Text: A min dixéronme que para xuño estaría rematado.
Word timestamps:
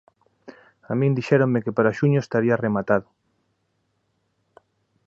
A 0.91 0.93
min 0.99 1.11
dixéronme 1.17 1.63
que 1.65 1.75
para 1.77 1.95
xuño 1.99 2.19
estaría 2.21 2.61
rematado. 2.65 3.07